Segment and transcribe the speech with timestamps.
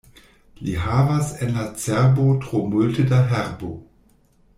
[0.67, 3.71] Li havas en la cerbo tro multe da herbo.